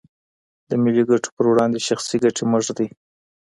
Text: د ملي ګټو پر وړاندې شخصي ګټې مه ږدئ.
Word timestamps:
د 0.69 0.71
ملي 0.83 1.03
ګټو 1.09 1.29
پر 1.35 1.45
وړاندې 1.51 1.85
شخصي 1.87 2.17
ګټې 2.23 2.43
مه 2.51 2.59
ږدئ. 2.65 2.87